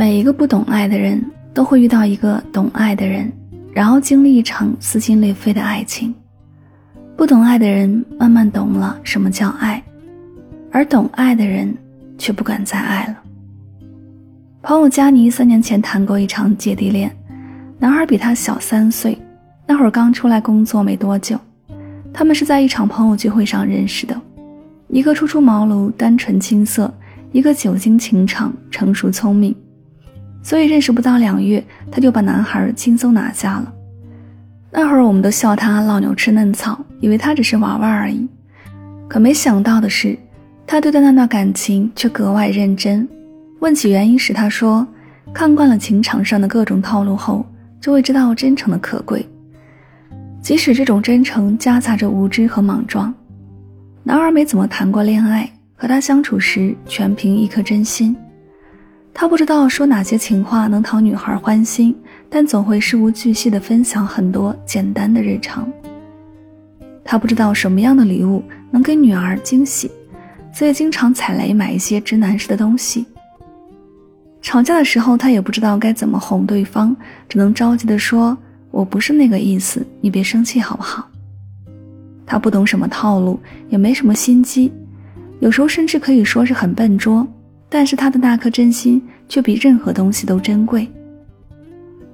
[0.00, 1.22] 每一个不懂爱的人
[1.52, 3.30] 都会遇到一个懂爱的人，
[3.70, 6.14] 然后经历一场撕心裂肺的爱情。
[7.18, 9.82] 不懂爱的人慢慢懂了什么叫爱，
[10.72, 11.76] 而懂爱的人
[12.16, 13.16] 却不敢再爱了。
[14.62, 17.14] 朋友佳妮三年前谈过一场姐弟恋，
[17.78, 19.18] 男孩比她小三岁，
[19.66, 21.38] 那会儿刚出来工作没多久，
[22.10, 24.18] 他们是在一场朋友聚会上认识的。
[24.88, 26.90] 一个初出茅庐、单纯青涩，
[27.32, 29.54] 一个久经情场、成熟聪明。
[30.42, 33.72] 所以认识不到两月，他就把男孩轻松拿下了。
[34.72, 38.28] 那会儿我们都笑他老牛吃嫩草，以为他只是玩玩而已。
[39.08, 40.16] 可没想到的是，
[40.66, 43.06] 他对待那段感情却格外认真。
[43.58, 44.86] 问起原因时，他说
[45.34, 47.44] ：“看惯了情场上的各种套路后，
[47.80, 49.26] 就会知道真诚的可贵。
[50.40, 53.12] 即使这种真诚夹杂着无知和莽撞。”
[54.02, 58.16] 男儿没怎么谈过恋爱，和他相处时全凭一颗真心。
[59.12, 61.94] 他不知道说哪些情话能讨女孩欢心，
[62.28, 65.70] 但总会事无巨细地分享很多简单的日常。
[67.04, 69.90] 他不知道什么样的礼物能给女儿惊喜，
[70.54, 73.04] 所以经常踩雷买一些直男式的东西。
[74.40, 76.96] 吵架的时候，他也不知道该怎么哄对方，
[77.28, 78.36] 只能着急地说
[78.70, 81.06] ：“我不是那个意思，你别生气好不好？”
[82.24, 84.72] 他不懂什么套路，也没什么心机，
[85.40, 87.26] 有时候甚至可以说是很笨拙。
[87.70, 90.86] 但是他的那颗真心却比任何东西都珍贵。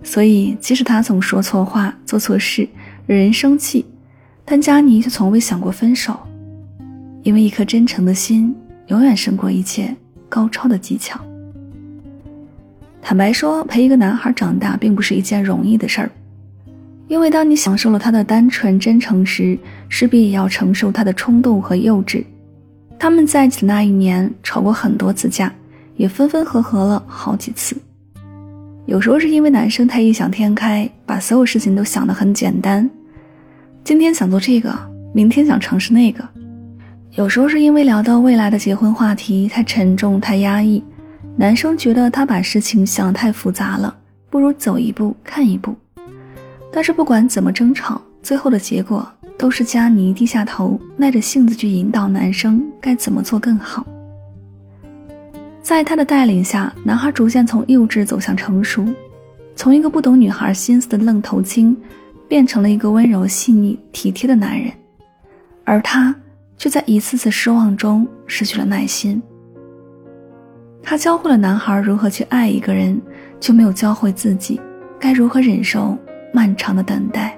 [0.02, 2.68] 所以，即使他总说错话、做错事，
[3.06, 3.84] 惹人生气，
[4.44, 6.16] 但佳妮却从未想过分手，
[7.24, 8.54] 因为一颗真诚的心
[8.86, 9.92] 永远胜过一切
[10.28, 11.18] 高超的技巧。
[13.02, 16.10] 坦白说，陪一个男孩长大并不是一件容易的事儿，
[17.08, 19.58] 因为当你享受了他的单纯真诚时，
[19.88, 22.22] 势必也要承受他的冲动和幼稚。
[22.98, 25.52] 他们在一起的那一年，吵过很多次架，
[25.96, 27.76] 也分分合合了好几次。
[28.86, 32.88] 有时候是因为男生太异想天开，把所有事情都想得很简单，
[33.84, 34.72] 今天想做这个，
[35.12, 36.22] 明天想尝试那个；
[37.12, 40.82] 有时候是因为聊到未来的结婚话题太沉重、太压抑，
[41.36, 43.94] 男生觉得他把事情想得太复杂了，
[44.30, 45.74] 不如走一步看一步。
[46.72, 49.06] 但是不管怎么争吵，最后的结果。
[49.38, 53.86] 都是佳妮低下头，耐着性子去引导男生该怎么做更好。
[55.62, 58.86] 在他的带领下，男孩逐渐从幼稚走向成熟，
[59.54, 61.76] 从一个不懂女孩心思的愣头青，
[62.28, 64.72] 变成了一个温柔细腻、体贴的男人。
[65.64, 66.14] 而他
[66.56, 69.20] 却在一次次失望中失去了耐心。
[70.82, 73.00] 他教会了男孩如何去爱一个人，
[73.40, 74.60] 却没有教会自己
[75.00, 75.98] 该如何忍受
[76.32, 77.36] 漫长的等待。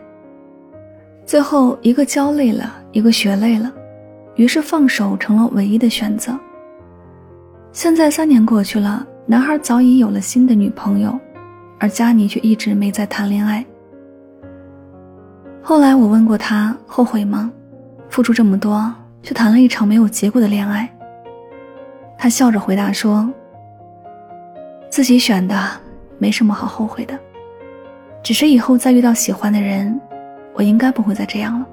[1.28, 3.70] 最后一个教累了，一个学累了，
[4.36, 6.32] 于是放手成了唯一的选择。
[7.70, 11.20] 现在三年过去了，男孩早已有了新的女朋友，
[11.78, 13.62] 而佳妮却一直没再谈恋爱。
[15.62, 17.52] 后来我问过他后悔吗？
[18.08, 18.90] 付出这么多，
[19.22, 20.88] 却谈了一场没有结果的恋爱。
[22.16, 23.28] 他笑着回答说
[24.88, 25.54] ：“自己选的，
[26.16, 27.12] 没什么好后悔的，
[28.22, 30.00] 只是以后再遇到喜欢的人。”
[30.58, 31.66] 我应该不会再这样了。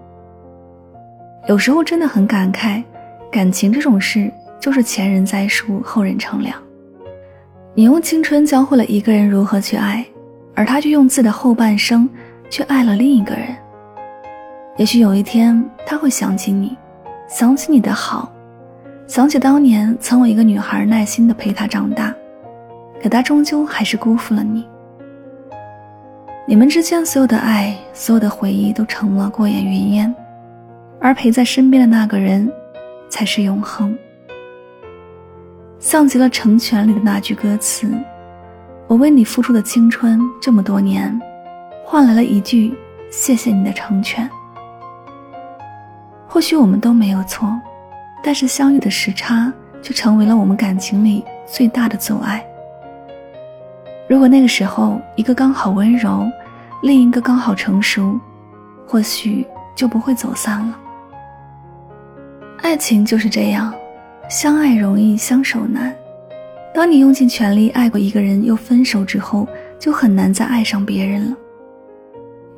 [1.47, 2.83] 有时候真的很感慨，
[3.31, 6.55] 感情这种事就是前人栽树，后人乘凉。
[7.73, 10.05] 你用青春教会了一个人如何去爱，
[10.53, 12.07] 而他却用自己的后半生
[12.47, 13.47] 去爱了另一个人。
[14.77, 16.77] 也许有一天他会想起你，
[17.27, 18.31] 想起你的好，
[19.07, 22.13] 想起当年曾为一个女孩耐心的陪她长大，
[23.01, 24.63] 可他终究还是辜负了你。
[26.47, 30.13] 你们之间所有的爱，所有的回忆都成了过眼云烟，
[31.01, 32.51] 而陪在身边的那个人，
[33.09, 33.97] 才是永恒。
[35.79, 37.91] 像极了《成全》里的那句歌词
[38.85, 41.19] ：“我为你付出的青春这么多年，
[41.83, 42.75] 换来了一句
[43.09, 44.29] 谢谢你的成全。”
[46.29, 47.59] 或许我们都没有错，
[48.21, 49.51] 但是相遇的时差
[49.81, 52.45] 却成为了我们感情里最大的阻碍。
[54.07, 56.29] 如果那个时候一个刚好温柔，
[56.83, 58.19] 另一个刚好成熟，
[58.85, 60.79] 或许就不会走散了。
[62.61, 63.73] 爱情就是这样，
[64.29, 65.93] 相爱容易相守难。
[66.73, 69.47] 当你用尽全力爱过一个人，又分手之后，
[69.79, 71.35] 就很难再爱上别人了。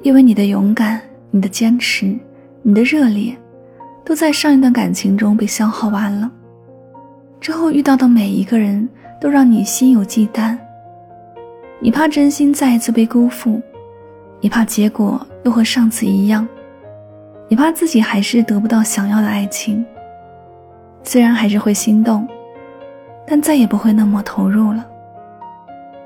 [0.01, 1.01] 因为你的勇敢、
[1.31, 2.13] 你的坚持、
[2.61, 3.35] 你的热烈，
[4.03, 6.29] 都在上一段感情中被消耗完了。
[7.39, 8.87] 之后遇到的每一个人
[9.21, 10.57] 都让你心有忌惮，
[11.79, 13.61] 你怕真心再一次被辜负，
[14.41, 16.47] 你怕结果又和上次一样，
[17.47, 19.85] 你怕自己还是得不到想要的爱情。
[21.03, 22.27] 虽然还是会心动，
[23.27, 24.85] 但再也不会那么投入了。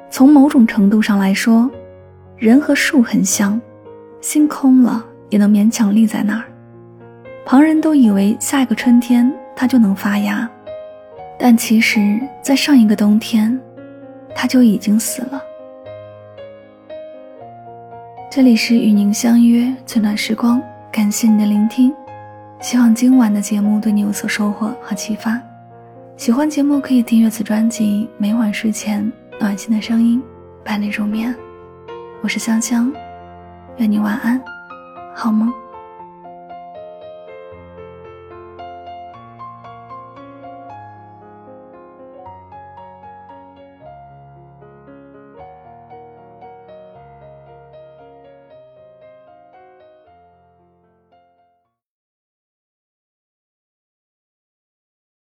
[0.10, 1.72] 从某种程度上来说，
[2.36, 3.60] 人和树很像，
[4.20, 6.44] 心空了也能勉强立在那儿。
[7.46, 10.48] 旁人都以为下一个春天它就能发芽。
[11.40, 13.58] 但其实，在上一个冬天，
[14.36, 15.42] 他就已经死了。
[18.34, 21.94] 这里是与您相约最暖时光，感谢您的聆听，
[22.62, 25.38] 希望今晚的节目对你有所收获和启发。
[26.16, 30.24] 喜欢节目可以订阅此专辑，每晚睡前暖心的声音
[30.64, 31.36] 伴你入眠。
[32.22, 32.90] 我是香香，
[33.76, 34.42] 愿你晚安，
[35.14, 35.52] 好梦。